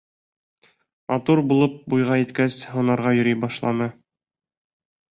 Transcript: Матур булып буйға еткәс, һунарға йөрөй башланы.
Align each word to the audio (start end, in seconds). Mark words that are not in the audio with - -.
Матур 1.13 1.41
булып 1.51 1.77
буйға 1.95 2.19
еткәс, 2.23 2.59
һунарға 2.75 3.15
йөрөй 3.21 3.41
башланы. 3.47 3.93